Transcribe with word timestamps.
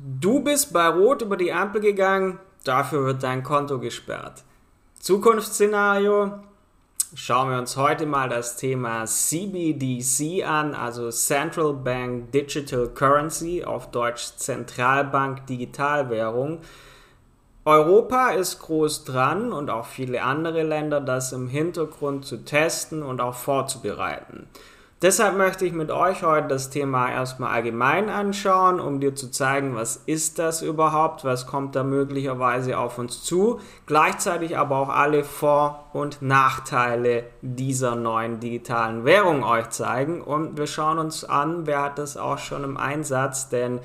Du 0.00 0.44
bist 0.44 0.72
bei 0.72 0.86
Rot 0.86 1.22
über 1.22 1.36
die 1.36 1.52
Ampel 1.52 1.80
gegangen, 1.80 2.38
dafür 2.62 3.04
wird 3.04 3.24
dein 3.24 3.42
Konto 3.42 3.80
gesperrt. 3.80 4.44
Zukunftsszenario. 5.00 6.38
Schauen 7.14 7.50
wir 7.50 7.58
uns 7.58 7.76
heute 7.76 8.06
mal 8.06 8.28
das 8.28 8.54
Thema 8.54 9.06
CBDC 9.06 10.44
an, 10.46 10.76
also 10.76 11.10
Central 11.10 11.72
Bank 11.72 12.30
Digital 12.30 12.86
Currency, 12.90 13.64
auf 13.64 13.90
Deutsch 13.90 14.36
Zentralbank 14.36 15.46
Digitalwährung. 15.48 16.60
Europa 17.64 18.30
ist 18.30 18.60
groß 18.60 19.02
dran 19.02 19.52
und 19.52 19.68
auch 19.68 19.86
viele 19.86 20.22
andere 20.22 20.62
Länder, 20.62 21.00
das 21.00 21.32
im 21.32 21.48
Hintergrund 21.48 22.24
zu 22.24 22.44
testen 22.44 23.02
und 23.02 23.20
auch 23.20 23.34
vorzubereiten. 23.34 24.46
Deshalb 25.00 25.36
möchte 25.36 25.64
ich 25.64 25.72
mit 25.72 25.92
euch 25.92 26.24
heute 26.24 26.48
das 26.48 26.70
Thema 26.70 27.08
erstmal 27.08 27.54
allgemein 27.54 28.08
anschauen, 28.08 28.80
um 28.80 28.98
dir 28.98 29.14
zu 29.14 29.30
zeigen, 29.30 29.76
was 29.76 30.02
ist 30.06 30.40
das 30.40 30.60
überhaupt, 30.60 31.24
was 31.24 31.46
kommt 31.46 31.76
da 31.76 31.84
möglicherweise 31.84 32.76
auf 32.76 32.98
uns 32.98 33.22
zu, 33.22 33.60
gleichzeitig 33.86 34.58
aber 34.58 34.76
auch 34.76 34.88
alle 34.88 35.22
Vor- 35.22 35.87
und 35.92 36.22
Nachteile 36.22 37.24
dieser 37.40 37.94
neuen 37.94 38.40
digitalen 38.40 39.04
Währung 39.04 39.42
euch 39.42 39.70
zeigen 39.70 40.20
und 40.20 40.58
wir 40.58 40.66
schauen 40.66 40.98
uns 40.98 41.24
an, 41.24 41.66
wer 41.66 41.82
hat 41.82 41.98
das 41.98 42.16
auch 42.16 42.38
schon 42.38 42.64
im 42.64 42.76
Einsatz, 42.76 43.48
denn 43.48 43.80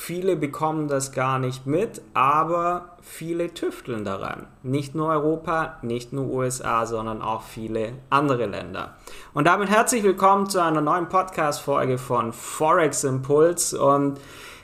Viele 0.00 0.36
bekommen 0.36 0.86
das 0.86 1.10
gar 1.10 1.40
nicht 1.40 1.66
mit, 1.66 2.02
aber 2.14 2.96
viele 3.00 3.52
tüfteln 3.52 4.04
daran. 4.04 4.46
Nicht 4.62 4.94
nur 4.94 5.08
Europa, 5.08 5.78
nicht 5.82 6.12
nur 6.12 6.26
USA, 6.26 6.86
sondern 6.86 7.20
auch 7.20 7.42
viele 7.42 7.94
andere 8.08 8.46
Länder. 8.46 8.94
Und 9.34 9.48
damit 9.48 9.68
herzlich 9.68 10.04
willkommen 10.04 10.48
zu 10.48 10.62
einer 10.62 10.80
neuen 10.80 11.08
Podcast-Folge 11.08 11.98
von 11.98 12.32
Forex 12.32 13.02
Impuls. 13.02 13.74
Und 13.74 14.20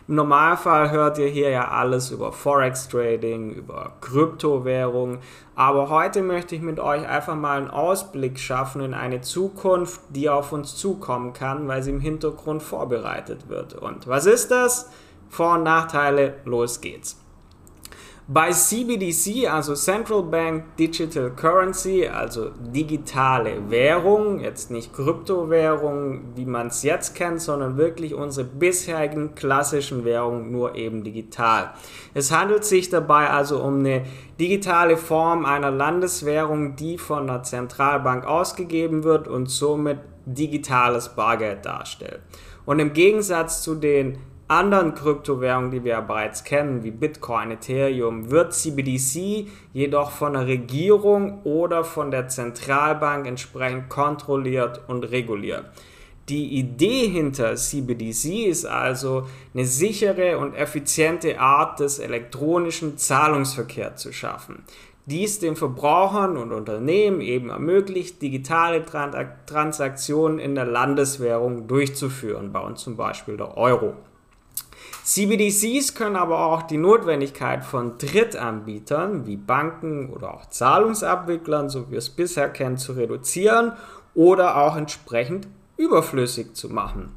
im 0.07 0.17
Normalfall 0.17 0.91
hört 0.91 1.19
ihr 1.19 1.29
hier 1.29 1.49
ja 1.49 1.69
alles 1.69 2.11
über 2.11 2.31
Forex 2.31 2.89
Trading, 2.89 3.53
über 3.53 3.93
Kryptowährung. 4.03 5.19
Aber 5.55 5.89
heute 5.89 6.23
möchte 6.23 6.55
ich 6.55 6.61
mit 6.61 6.79
euch 6.79 7.09
einfach 7.09 7.37
mal 7.37 7.57
einen 7.57 7.71
Ausblick 7.71 8.39
schaffen 8.39 8.83
in 8.83 8.93
eine 8.93 9.23
Zukunft, 9.23 10.01
die 10.11 10.29
auf 10.29 10.53
uns 10.53 10.77
zukommen 10.77 11.33
kann, 11.33 11.69
weil 11.69 11.83
sie 11.83 11.91
im 11.91 12.01
Hintergrund 12.01 12.63
vorbereitet 12.63 13.49
wird. 13.49 13.75
Und 13.75 14.07
was 14.07 14.27
ist 14.27 14.51
das? 14.51 14.91
Vor- 15.31 15.55
und 15.55 15.63
Nachteile, 15.63 16.35
los 16.45 16.81
geht's. 16.83 17.24
Bei 18.27 18.51
CBDC, 18.53 19.49
also 19.53 19.75
Central 19.75 20.23
Bank 20.23 20.77
Digital 20.79 21.31
Currency, 21.31 22.09
also 22.09 22.53
digitale 22.59 23.71
Währung, 23.71 24.41
jetzt 24.41 24.71
nicht 24.71 24.95
Kryptowährung, 24.95 26.35
wie 26.35 26.47
man 26.47 26.69
es 26.69 26.83
jetzt 26.83 27.15
kennt, 27.15 27.43
sondern 27.43 27.77
wirklich 27.77 28.15
unsere 28.15 28.47
bisherigen 28.47 29.35
klassischen 29.35 30.07
Währungen, 30.07 30.51
nur 30.51 30.75
eben 30.75 31.05
digital. 31.05 31.75
Es 32.15 32.33
handelt 32.33 32.65
sich 32.65 32.89
dabei 32.89 33.29
also 33.29 33.63
um 33.63 33.81
eine 33.81 34.07
digitale 34.41 34.97
Form 34.97 35.45
einer 35.45 35.71
Landeswährung, 35.71 36.77
die 36.77 36.97
von 36.97 37.27
der 37.27 37.43
Zentralbank 37.43 38.25
ausgegeben 38.25 39.05
wird 39.05 39.29
und 39.29 39.51
somit 39.51 39.99
digitales 40.25 41.11
Bargeld 41.11 41.67
darstellt. 41.67 42.21
Und 42.65 42.79
im 42.79 42.95
Gegensatz 42.95 43.63
zu 43.63 43.75
den 43.75 44.17
anderen 44.49 44.95
Kryptowährungen, 44.95 45.71
die 45.71 45.85
wir 45.85 45.93
ja 45.93 46.01
bereits 46.01 46.45
kennen, 46.45 46.85
wie 46.85 46.91
Bitcoin, 46.91 47.51
Ethereum, 47.51 48.31
wird 48.31 48.53
CBDC 48.53 49.49
jedoch 49.73 50.11
von 50.11 50.35
der 50.35 50.47
Regierung 50.47 51.43
oder 51.45 51.85
von 51.85 52.11
der 52.11 52.29
Zentralbank 52.29 53.27
entsprechend 53.27 53.89
kontrolliert 53.89 54.83
und 54.87 55.05
reguliert. 55.05 55.65
Die 56.29 56.59
Idee 56.59 57.09
hinter 57.09 57.55
CBDC 57.55 58.47
ist 58.47 58.65
also 58.65 59.27
eine 59.53 59.67
sichere 59.67 60.39
und 60.39 60.55
effiziente 60.55 61.39
Art 61.39 61.81
des 61.81 61.99
elektronischen 61.99 62.97
Zahlungsverkehrs 62.97 64.01
zu 64.01 64.13
schaffen. 64.13 64.65
Dies 65.07 65.39
den 65.39 65.55
Verbrauchern 65.55 66.39
und 66.39 66.53
Unternehmen 66.53 67.21
eben 67.21 67.51
ermöglicht, 67.51 68.23
digitale 68.23 68.83
Transaktionen 69.45 70.39
in 70.39 70.55
der 70.55 70.65
Landeswährung 70.65 71.67
durchzuführen, 71.67 72.53
bei 72.53 72.61
uns 72.61 72.81
zum 72.81 72.97
Beispiel 72.97 73.37
der 73.37 73.59
Euro. 73.59 73.95
CBDCs 75.05 75.95
können 75.95 76.17
aber 76.17 76.47
auch 76.47 76.63
die 76.63 76.79
Notwendigkeit 76.79 77.63
von 77.63 77.99
Drittanbietern 77.99 79.27
wie 79.27 79.37
Banken 79.37 80.09
oder 80.09 80.33
auch 80.33 80.47
Zahlungsabwicklern, 80.47 81.69
so 81.69 81.89
wie 81.89 81.93
wir 81.93 81.99
es 81.99 82.09
bisher 82.09 82.49
kennen, 82.49 82.79
zu 82.79 82.93
reduzieren 82.93 83.73
oder 84.15 84.57
auch 84.57 84.77
entsprechend 84.77 85.47
überflüssig 85.77 86.55
zu 86.55 86.71
machen. 86.71 87.15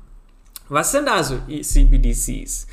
Was 0.68 0.92
sind 0.92 1.08
also 1.08 1.38
CBDCs? 1.48 2.68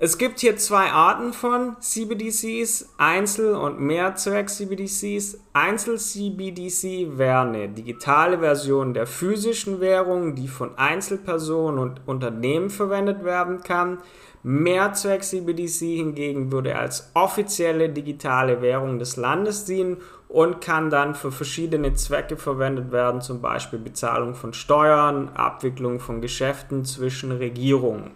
Es 0.00 0.16
gibt 0.16 0.38
hier 0.38 0.56
zwei 0.56 0.92
Arten 0.92 1.32
von 1.32 1.74
CBDCs, 1.80 2.94
Einzel- 2.98 3.56
und 3.56 3.80
Mehrzweck-CBDCs. 3.80 5.40
Einzel-CBDC 5.54 7.18
wäre 7.18 7.40
eine 7.40 7.68
digitale 7.68 8.38
Version 8.38 8.94
der 8.94 9.08
physischen 9.08 9.80
Währung, 9.80 10.36
die 10.36 10.46
von 10.46 10.78
Einzelpersonen 10.78 11.80
und 11.80 12.00
Unternehmen 12.06 12.70
verwendet 12.70 13.24
werden 13.24 13.64
kann. 13.64 13.98
Mehrzweck-CBDC 14.44 15.96
hingegen 15.96 16.52
würde 16.52 16.76
als 16.76 17.10
offizielle 17.14 17.88
digitale 17.88 18.62
Währung 18.62 19.00
des 19.00 19.16
Landes 19.16 19.64
dienen 19.64 19.96
und 20.28 20.60
kann 20.60 20.90
dann 20.90 21.16
für 21.16 21.32
verschiedene 21.32 21.94
Zwecke 21.94 22.36
verwendet 22.36 22.92
werden, 22.92 23.20
zum 23.20 23.40
Beispiel 23.40 23.80
Bezahlung 23.80 24.36
von 24.36 24.52
Steuern, 24.52 25.30
Abwicklung 25.30 25.98
von 25.98 26.20
Geschäften 26.20 26.84
zwischen 26.84 27.32
Regierungen. 27.32 28.12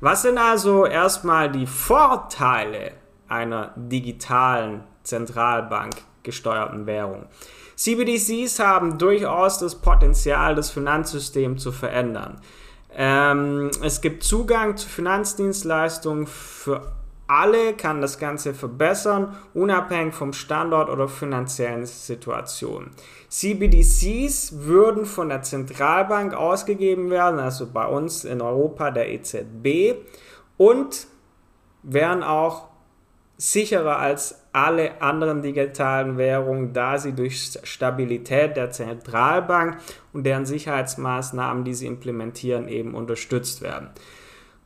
Was 0.00 0.22
sind 0.22 0.38
also 0.38 0.86
erstmal 0.86 1.50
die 1.52 1.66
Vorteile 1.66 2.92
einer 3.28 3.72
digitalen 3.76 4.82
Zentralbank 5.02 5.94
gesteuerten 6.22 6.86
Währung? 6.86 7.26
CBDCs 7.76 8.58
haben 8.60 8.96
durchaus 8.96 9.58
das 9.58 9.74
Potenzial, 9.74 10.54
das 10.54 10.70
Finanzsystem 10.70 11.58
zu 11.58 11.70
verändern. 11.70 12.40
Ähm, 12.94 13.70
es 13.82 14.00
gibt 14.00 14.24
Zugang 14.24 14.76
zu 14.76 14.88
Finanzdienstleistungen 14.88 16.26
für 16.26 16.92
alle, 17.30 17.74
kann 17.74 18.00
das 18.00 18.18
Ganze 18.18 18.54
verbessern, 18.54 19.36
unabhängig 19.54 20.14
vom 20.14 20.32
Standort 20.32 20.90
oder 20.90 21.06
finanziellen 21.06 21.86
Situation. 21.86 22.90
CBDCs 23.28 24.64
würden 24.64 25.06
von 25.06 25.28
der 25.28 25.42
Zentralbank 25.42 26.34
ausgegeben 26.34 27.08
werden, 27.10 27.38
also 27.38 27.70
bei 27.72 27.86
uns 27.86 28.24
in 28.24 28.40
Europa 28.40 28.90
der 28.90 29.10
EZB, 29.10 29.94
und 30.56 31.06
wären 31.84 32.24
auch 32.24 32.68
sicherer 33.36 33.98
als 33.98 34.42
alle 34.52 35.00
anderen 35.00 35.40
digitalen 35.40 36.18
Währungen, 36.18 36.72
da 36.72 36.98
sie 36.98 37.12
durch 37.12 37.58
Stabilität 37.62 38.56
der 38.56 38.70
Zentralbank 38.70 39.78
und 40.12 40.24
deren 40.24 40.44
Sicherheitsmaßnahmen, 40.44 41.64
die 41.64 41.74
sie 41.74 41.86
implementieren, 41.86 42.66
eben 42.66 42.94
unterstützt 42.94 43.62
werden. 43.62 43.90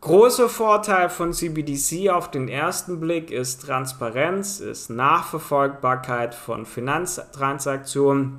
Großer 0.04 0.50
Vorteil 0.50 1.08
von 1.08 1.32
CBDC 1.32 2.10
auf 2.10 2.30
den 2.30 2.46
ersten 2.48 3.00
Blick 3.00 3.30
ist 3.30 3.64
Transparenz, 3.64 4.60
ist 4.60 4.90
Nachverfolgbarkeit 4.90 6.34
von 6.34 6.66
Finanztransaktionen. 6.66 8.36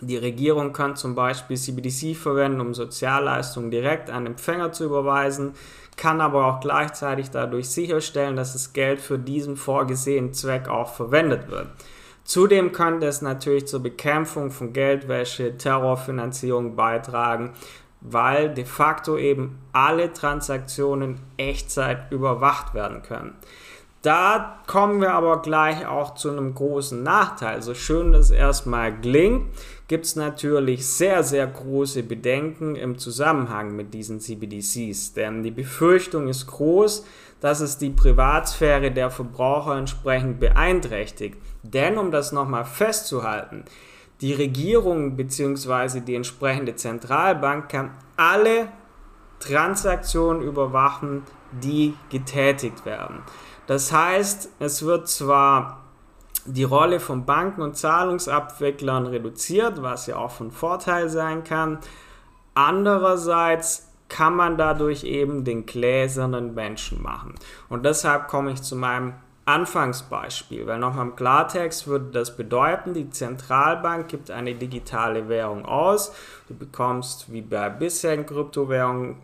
Die 0.00 0.16
Regierung 0.16 0.72
kann 0.72 0.96
zum 0.96 1.14
Beispiel 1.14 1.56
CBDC 1.56 2.16
verwenden, 2.16 2.60
um 2.60 2.74
Sozialleistungen 2.74 3.70
direkt 3.70 4.10
an 4.10 4.26
Empfänger 4.26 4.72
zu 4.72 4.86
überweisen, 4.86 5.52
kann 5.96 6.20
aber 6.20 6.46
auch 6.46 6.58
gleichzeitig 6.58 7.30
dadurch 7.30 7.68
sicherstellen, 7.68 8.34
dass 8.34 8.54
das 8.54 8.72
Geld 8.72 9.00
für 9.00 9.16
diesen 9.16 9.56
vorgesehenen 9.56 10.34
Zweck 10.34 10.66
auch 10.66 10.92
verwendet 10.94 11.48
wird. 11.48 11.68
Zudem 12.24 12.72
könnte 12.72 13.06
es 13.06 13.22
natürlich 13.22 13.66
zur 13.68 13.80
Bekämpfung 13.80 14.50
von 14.50 14.72
Geldwäsche, 14.72 15.58
Terrorfinanzierung 15.58 16.74
beitragen, 16.74 17.52
weil 18.04 18.52
de 18.52 18.66
facto 18.66 19.16
eben 19.16 19.58
alle 19.72 20.12
Transaktionen 20.12 21.18
Echtzeit 21.38 22.12
überwacht 22.12 22.74
werden 22.74 23.02
können. 23.02 23.34
Da 24.02 24.58
kommen 24.66 25.00
wir 25.00 25.14
aber 25.14 25.40
gleich 25.40 25.86
auch 25.86 26.14
zu 26.14 26.30
einem 26.30 26.54
großen 26.54 27.02
Nachteil. 27.02 27.62
So 27.62 27.72
schön 27.72 28.12
das 28.12 28.30
erstmal 28.30 28.94
klingt, 29.00 29.46
gibt 29.88 30.04
es 30.04 30.14
natürlich 30.14 30.86
sehr, 30.86 31.22
sehr 31.22 31.46
große 31.46 32.02
Bedenken 32.02 32.76
im 32.76 32.98
Zusammenhang 32.98 33.74
mit 33.74 33.94
diesen 33.94 34.20
CBDCs. 34.20 35.14
Denn 35.14 35.42
die 35.42 35.50
Befürchtung 35.50 36.28
ist 36.28 36.46
groß, 36.46 37.06
dass 37.40 37.60
es 37.60 37.78
die 37.78 37.88
Privatsphäre 37.88 38.90
der 38.90 39.10
Verbraucher 39.10 39.78
entsprechend 39.78 40.38
beeinträchtigt. 40.38 41.38
Denn 41.62 41.96
um 41.96 42.10
das 42.10 42.30
nochmal 42.30 42.66
festzuhalten, 42.66 43.64
die 44.20 44.32
Regierung 44.32 45.16
bzw. 45.16 46.00
die 46.00 46.14
entsprechende 46.14 46.76
Zentralbank 46.76 47.68
kann 47.68 47.90
alle 48.16 48.68
Transaktionen 49.40 50.42
überwachen, 50.42 51.22
die 51.52 51.94
getätigt 52.10 52.86
werden. 52.86 53.22
Das 53.66 53.92
heißt, 53.92 54.50
es 54.58 54.84
wird 54.84 55.08
zwar 55.08 55.84
die 56.46 56.64
Rolle 56.64 57.00
von 57.00 57.24
Banken 57.24 57.62
und 57.62 57.76
Zahlungsabwicklern 57.76 59.06
reduziert, 59.06 59.82
was 59.82 60.06
ja 60.06 60.16
auch 60.16 60.30
von 60.30 60.50
Vorteil 60.50 61.08
sein 61.08 61.42
kann. 61.44 61.78
Andererseits 62.54 63.90
kann 64.08 64.36
man 64.36 64.56
dadurch 64.56 65.04
eben 65.04 65.44
den 65.44 65.66
gläsernen 65.66 66.54
Menschen 66.54 67.02
machen. 67.02 67.34
Und 67.68 67.84
deshalb 67.84 68.28
komme 68.28 68.52
ich 68.52 68.62
zu 68.62 68.76
meinem 68.76 69.14
Anfangsbeispiel, 69.46 70.66
weil 70.66 70.78
nochmal 70.78 71.06
im 71.06 71.16
Klartext 71.16 71.86
würde 71.86 72.06
das 72.12 72.36
bedeuten, 72.36 72.94
die 72.94 73.10
Zentralbank 73.10 74.08
gibt 74.08 74.30
eine 74.30 74.54
digitale 74.54 75.28
Währung 75.28 75.66
aus, 75.66 76.12
du 76.48 76.54
bekommst 76.54 77.30
wie 77.30 77.42
bei 77.42 77.68
bisherigen 77.68 78.24
Kryptowährungen 78.24 79.16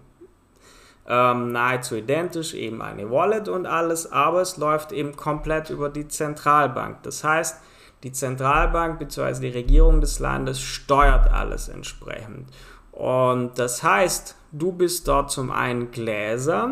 ähm, 1.09 1.53
nahezu 1.53 1.97
identisch 1.97 2.55
eben 2.55 2.83
eine 2.83 3.11
Wallet 3.11 3.49
und 3.49 3.67
alles, 3.67 4.13
aber 4.13 4.43
es 4.43 4.59
läuft 4.59 4.93
eben 4.93 5.17
komplett 5.17 5.71
über 5.71 5.89
die 5.89 6.07
Zentralbank. 6.07 7.03
Das 7.03 7.25
heißt, 7.25 7.57
die 8.03 8.13
Zentralbank 8.13 8.99
bzw. 8.99 9.41
die 9.41 9.57
Regierung 9.57 10.01
des 10.01 10.19
Landes 10.21 10.61
steuert 10.61 11.31
alles 11.33 11.69
entsprechend. 11.69 12.49
Und 12.93 13.59
das 13.59 13.83
heißt, 13.83 14.37
du 14.53 14.73
bist 14.73 15.09
dort 15.09 15.31
zum 15.31 15.51
einen 15.51 15.91
Gläser, 15.91 16.71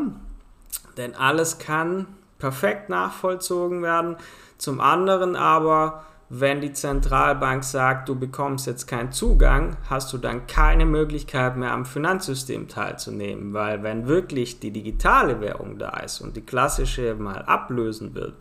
denn 0.97 1.15
alles 1.15 1.59
kann 1.59 2.07
perfekt 2.39 2.89
nachvollzogen 2.89 3.83
werden. 3.83 4.17
Zum 4.59 4.81
anderen 4.81 5.37
aber, 5.37 6.05
wenn 6.29 6.61
die 6.61 6.73
Zentralbank 6.73 7.65
sagt, 7.65 8.09
du 8.09 8.15
bekommst 8.15 8.67
jetzt 8.67 8.87
keinen 8.87 9.13
Zugang, 9.13 9.77
hast 9.89 10.13
du 10.13 10.19
dann 10.19 10.47
keine 10.47 10.85
Möglichkeit 10.85 11.57
mehr 11.57 11.73
am 11.73 11.87
Finanzsystem 11.87 12.69
teilzunehmen, 12.69 13.55
weil 13.55 13.83
wenn 13.83 14.07
wirklich 14.07 14.61
die 14.61 14.71
digitale 14.71 15.41
Währung 15.41 15.79
da 15.79 16.01
ist 16.01 16.21
und 16.21 16.37
die 16.37 16.45
klassische 16.45 17.15
mal 17.15 17.43
ablösen 17.43 18.15
wird, 18.15 18.35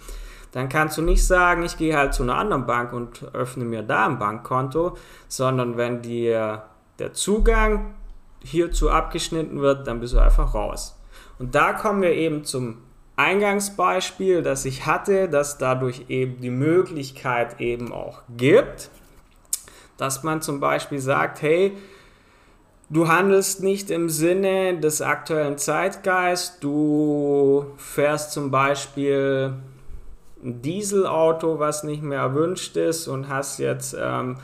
dann 0.51 0.69
kannst 0.69 0.97
du 0.97 1.01
nicht 1.01 1.25
sagen, 1.25 1.63
ich 1.63 1.77
gehe 1.77 1.95
halt 1.97 2.13
zu 2.13 2.23
einer 2.23 2.37
anderen 2.37 2.65
Bank 2.65 2.93
und 2.93 3.23
öffne 3.33 3.63
mir 3.63 3.83
da 3.83 4.05
ein 4.05 4.19
Bankkonto, 4.19 4.97
sondern 5.27 5.77
wenn 5.77 6.01
dir 6.01 6.63
der 6.99 7.13
Zugang 7.13 7.93
hierzu 8.43 8.89
abgeschnitten 8.89 9.61
wird, 9.61 9.87
dann 9.87 9.99
bist 9.99 10.13
du 10.13 10.19
einfach 10.19 10.53
raus. 10.53 10.99
Und 11.39 11.53
da 11.55 11.73
kommen 11.73 12.01
wir 12.01 12.11
eben 12.11 12.43
zum 12.43 12.77
Eingangsbeispiel, 13.17 14.43
das 14.43 14.63
ich 14.65 14.85
hatte, 14.85 15.27
dass 15.27 15.57
dadurch 15.57 16.05
eben 16.07 16.39
die 16.39 16.51
Möglichkeit 16.51 17.59
eben 17.59 17.91
auch 17.91 18.21
gibt, 18.37 18.91
dass 19.97 20.23
man 20.23 20.43
zum 20.43 20.59
Beispiel 20.59 20.99
sagt, 20.99 21.41
hey, 21.41 21.75
du 22.91 23.07
handelst 23.07 23.63
nicht 23.63 23.89
im 23.89 24.09
Sinne 24.09 24.79
des 24.79 25.01
aktuellen 25.01 25.57
Zeitgeists, 25.57 26.59
du 26.59 27.65
fährst 27.77 28.33
zum 28.33 28.51
Beispiel 28.51 29.55
ein 30.43 30.61
Dieselauto, 30.61 31.57
was 31.57 31.83
nicht 31.83 32.03
mehr 32.03 32.19
erwünscht 32.19 32.77
ist 32.77 33.07
und 33.07 33.29
hast 33.29 33.57
jetzt 33.57 33.97
ähm, 33.99 34.37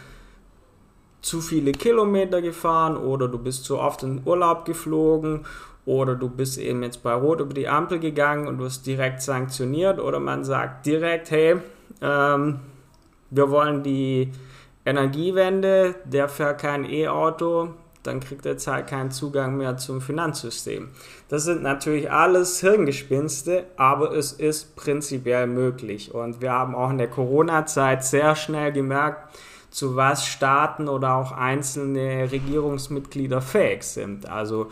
zu 1.22 1.42
viele 1.42 1.74
Kilometer 1.74 2.42
gefahren 2.42 2.98
oder 2.98 3.28
du 3.28 3.38
bist 3.38 3.66
zu 3.66 3.78
oft 3.78 4.02
in 4.02 4.24
Urlaub 4.26 4.66
geflogen 4.66 5.46
oder 5.85 6.15
du 6.15 6.30
bist 6.30 6.57
eben 6.57 6.83
jetzt 6.83 7.03
bei 7.03 7.13
Rot 7.13 7.41
über 7.41 7.53
die 7.53 7.68
Ampel 7.68 8.00
gegangen 8.00 8.47
und 8.47 8.59
wirst 8.59 8.85
direkt 8.85 9.21
sanktioniert 9.21 10.00
oder 10.00 10.19
man 10.19 10.44
sagt 10.44 10.85
direkt, 10.85 11.31
hey, 11.31 11.57
ähm, 12.01 12.59
wir 13.30 13.50
wollen 13.50 13.83
die 13.83 14.31
Energiewende, 14.85 15.95
der 16.06 16.30
fährt 16.30 16.62
kein 16.62 16.85
E-Auto, 16.85 17.69
dann 18.03 18.19
kriegt 18.19 18.45
er 18.45 18.53
jetzt 18.53 18.68
halt 18.68 18.88
keinen 18.88 19.12
Zugang 19.12 19.57
mehr 19.57 19.77
zum 19.77 20.01
Finanzsystem. 20.01 20.89
Das 21.30 21.45
sind 21.45 21.63
natürlich 21.63 22.12
alles 22.12 22.59
Hirngespinste, 22.59 23.65
aber 23.77 24.12
es 24.12 24.33
ist 24.33 24.75
prinzipiell 24.75 25.47
möglich. 25.47 26.13
Und 26.13 26.41
wir 26.41 26.51
haben 26.51 26.75
auch 26.75 26.89
in 26.89 26.97
der 26.97 27.09
Corona-Zeit 27.09 28.03
sehr 28.03 28.35
schnell 28.35 28.74
gemerkt, 28.74 29.33
zu 29.71 29.95
was 29.95 30.27
Staaten 30.27 30.88
oder 30.88 31.15
auch 31.15 31.31
einzelne 31.31 32.31
Regierungsmitglieder 32.31 33.41
fähig 33.41 33.83
sind. 33.83 34.30
Also 34.30 34.68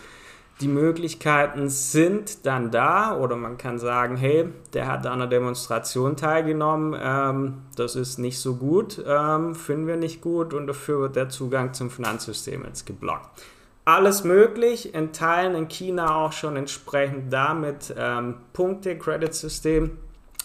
die 0.60 0.68
Möglichkeiten 0.68 1.70
sind 1.70 2.46
dann 2.46 2.70
da 2.70 3.18
oder 3.18 3.36
man 3.36 3.58
kann 3.58 3.80
sagen, 3.80 4.16
hey, 4.16 4.50
der 4.74 4.88
hat 4.88 5.06
an 5.08 5.14
einer 5.14 5.28
Demonstration 5.28 6.16
teilgenommen, 6.16 7.00
ähm, 7.02 7.62
das 7.76 7.96
ist 7.96 8.20
nicht 8.20 8.40
so 8.40 8.56
gut, 8.56 9.04
ähm, 9.08 9.56
finden 9.56 9.88
wir 9.88 9.98
nicht 9.98 10.22
gut 10.22 10.54
und 10.54 10.68
dafür 10.68 11.00
wird 11.02 11.16
der 11.16 11.30
Zugang 11.30 11.74
zum 11.74 11.90
Finanzsystem 11.90 12.64
jetzt 12.66 12.86
geblockt. 12.86 13.44
Alles 13.86 14.24
möglich, 14.24 14.94
in 14.94 15.12
Teilen 15.12 15.56
in 15.56 15.68
China 15.68 16.16
auch 16.16 16.34
schon 16.34 16.56
entsprechend 16.56 17.34
da 17.34 17.56
mit 17.56 17.94
ähm, 17.98 18.36
Punkte-Credit-System, 18.54 19.98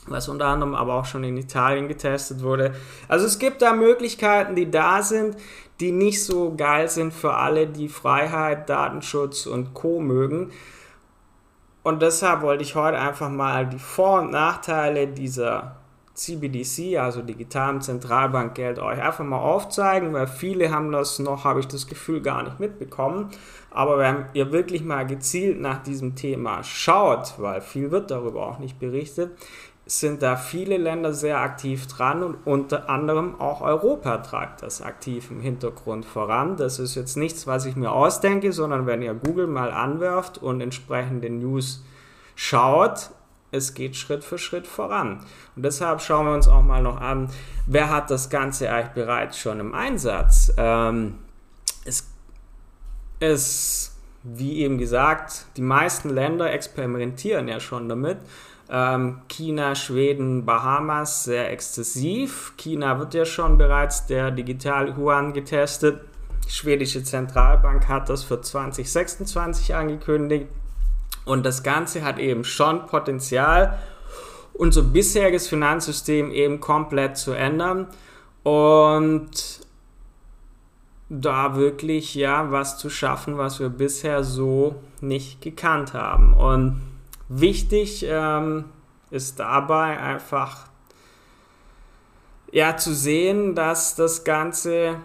was 0.06 0.28
unter 0.28 0.46
anderem 0.46 0.74
aber 0.74 0.94
auch 0.94 1.04
schon 1.04 1.24
in 1.24 1.36
Italien 1.36 1.88
getestet 1.88 2.42
wurde. 2.42 2.74
Also 3.08 3.26
es 3.26 3.38
gibt 3.38 3.62
da 3.62 3.72
Möglichkeiten, 3.72 4.54
die 4.54 4.70
da 4.70 5.02
sind, 5.02 5.36
die 5.80 5.92
nicht 5.92 6.24
so 6.24 6.54
geil 6.56 6.88
sind 6.88 7.12
für 7.12 7.34
alle, 7.34 7.66
die 7.66 7.88
Freiheit, 7.88 8.68
Datenschutz 8.68 9.46
und 9.46 9.74
Co 9.74 10.00
mögen. 10.00 10.50
Und 11.82 12.02
deshalb 12.02 12.42
wollte 12.42 12.64
ich 12.64 12.74
heute 12.74 12.98
einfach 12.98 13.28
mal 13.28 13.66
die 13.66 13.78
Vor- 13.78 14.20
und 14.20 14.32
Nachteile 14.32 15.06
dieser 15.06 15.76
CBDC, 16.14 16.98
also 16.98 17.20
digitalen 17.22 17.80
Zentralbankgeld, 17.82 18.78
euch 18.78 19.00
einfach 19.00 19.24
mal 19.24 19.38
aufzeigen, 19.38 20.12
weil 20.14 20.26
viele 20.26 20.70
haben 20.72 20.90
das 20.90 21.18
noch, 21.18 21.44
habe 21.44 21.60
ich 21.60 21.68
das 21.68 21.86
Gefühl, 21.86 22.22
gar 22.22 22.42
nicht 22.42 22.58
mitbekommen. 22.58 23.30
Aber 23.70 23.98
wenn 23.98 24.24
ihr 24.32 24.50
wirklich 24.50 24.82
mal 24.82 25.06
gezielt 25.06 25.60
nach 25.60 25.82
diesem 25.82 26.16
Thema 26.16 26.62
schaut, 26.64 27.34
weil 27.36 27.60
viel 27.60 27.90
wird 27.90 28.10
darüber 28.10 28.46
auch 28.46 28.58
nicht 28.58 28.80
berichtet, 28.80 29.38
sind 29.88 30.20
da 30.22 30.34
viele 30.34 30.78
Länder 30.78 31.12
sehr 31.12 31.38
aktiv 31.38 31.86
dran 31.86 32.24
und 32.24 32.44
unter 32.44 32.90
anderem 32.90 33.40
auch 33.40 33.60
Europa 33.60 34.18
treibt 34.18 34.62
das 34.62 34.82
aktiv 34.82 35.30
im 35.30 35.40
Hintergrund 35.40 36.04
voran. 36.04 36.56
Das 36.56 36.80
ist 36.80 36.96
jetzt 36.96 37.16
nichts, 37.16 37.46
was 37.46 37.66
ich 37.66 37.76
mir 37.76 37.92
ausdenke, 37.92 38.52
sondern 38.52 38.86
wenn 38.86 39.00
ihr 39.00 39.14
Google 39.14 39.46
mal 39.46 39.70
anwerft 39.70 40.38
und 40.38 40.60
entsprechende 40.60 41.30
News 41.30 41.84
schaut, 42.34 43.10
es 43.52 43.74
geht 43.74 43.94
Schritt 43.94 44.24
für 44.24 44.38
Schritt 44.38 44.66
voran. 44.66 45.24
Und 45.54 45.64
deshalb 45.64 46.00
schauen 46.00 46.26
wir 46.26 46.34
uns 46.34 46.48
auch 46.48 46.64
mal 46.64 46.82
noch 46.82 47.00
an, 47.00 47.28
wer 47.68 47.88
hat 47.88 48.10
das 48.10 48.28
Ganze 48.28 48.68
eigentlich 48.72 48.92
bereits 48.92 49.38
schon 49.38 49.60
im 49.60 49.72
Einsatz. 49.72 50.52
Ähm, 50.56 51.18
es 51.84 52.08
ist, 53.20 53.96
wie 54.24 54.58
eben 54.58 54.78
gesagt, 54.78 55.46
die 55.56 55.62
meisten 55.62 56.10
Länder 56.10 56.52
experimentieren 56.52 57.46
ja 57.46 57.60
schon 57.60 57.88
damit 57.88 58.18
ähm, 58.68 59.20
China, 59.28 59.74
Schweden, 59.74 60.44
Bahamas 60.44 61.24
sehr 61.24 61.50
exzessiv. 61.50 62.54
China 62.56 62.98
wird 62.98 63.14
ja 63.14 63.24
schon 63.24 63.58
bereits 63.58 64.06
der 64.06 64.30
Digital 64.30 64.96
Yuan 64.96 65.32
getestet. 65.32 66.00
Die 66.44 66.50
schwedische 66.50 67.02
Zentralbank 67.02 67.88
hat 67.88 68.08
das 68.08 68.24
für 68.24 68.40
2026 68.40 69.74
angekündigt. 69.74 70.48
Und 71.24 71.44
das 71.44 71.62
Ganze 71.62 72.04
hat 72.04 72.18
eben 72.18 72.44
schon 72.44 72.86
Potenzial, 72.86 73.78
unser 74.52 74.82
bisheriges 74.82 75.48
Finanzsystem 75.48 76.30
eben 76.30 76.60
komplett 76.60 77.16
zu 77.16 77.32
ändern 77.32 77.88
und 78.42 79.60
da 81.08 81.56
wirklich 81.56 82.14
ja 82.14 82.50
was 82.50 82.78
zu 82.78 82.90
schaffen, 82.90 83.38
was 83.38 83.60
wir 83.60 83.68
bisher 83.68 84.24
so 84.24 84.76
nicht 85.00 85.40
gekannt 85.40 85.94
haben. 85.94 86.34
Und 86.34 86.80
Wichtig 87.28 88.06
ähm, 88.08 88.66
ist 89.10 89.40
dabei 89.40 89.98
einfach 89.98 90.66
ja 92.52 92.76
zu 92.76 92.94
sehen, 92.94 93.54
dass 93.54 93.94
das 93.96 94.24
Ganze 94.24 94.96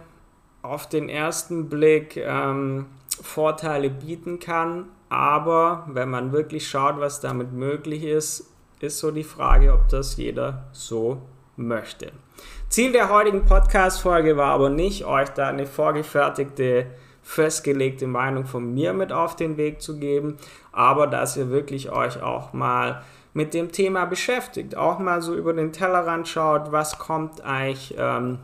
auf 0.62 0.88
den 0.88 1.10
ersten 1.10 1.70
Blick 1.70 2.18
ähm, 2.18 2.86
Vorteile 3.22 3.90
bieten 3.90 4.40
kann, 4.40 4.86
aber 5.10 5.86
wenn 5.88 6.10
man 6.10 6.32
wirklich 6.32 6.68
schaut, 6.68 7.00
was 7.00 7.20
damit 7.20 7.52
möglich 7.52 8.04
ist, 8.04 8.52
ist 8.80 9.00
so 9.00 9.12
die 9.12 9.24
Frage, 9.24 9.74
ob 9.74 9.90
das 9.90 10.18
jeder 10.18 10.66
so 10.72 11.22
möchte. 11.58 12.12
Ziel 12.70 12.92
der 12.92 13.10
heutigen 13.10 13.46
Podcast-Folge 13.46 14.38
war 14.38 14.54
aber 14.54 14.70
nicht, 14.70 15.06
euch 15.06 15.30
da 15.30 15.50
eine 15.50 15.66
vorgefertigte 15.66 16.88
festgelegte 17.24 18.08
Meinung 18.08 18.46
von 18.46 18.74
mir 18.74 18.94
mit 18.94 19.12
auf 19.12 19.36
den 19.36 19.58
Weg 19.58 19.82
zu 19.82 19.98
geben, 19.98 20.38
aber 20.72 21.08
dass 21.08 21.38
ihr 21.38 21.50
wirklich 21.50 21.92
euch 21.92 22.22
auch 22.22 22.54
mal 22.54 23.04
mit 23.34 23.54
dem 23.54 23.72
Thema 23.72 24.06
beschäftigt, 24.06 24.76
auch 24.76 25.00
mal 25.00 25.22
so 25.22 25.34
über 25.34 25.54
den 25.54 25.72
Tellerrand 25.72 26.28
schaut, 26.28 26.72
was 26.72 27.00
kommt 27.00 27.42
eigentlich 27.42 27.96
ähm, 27.98 28.40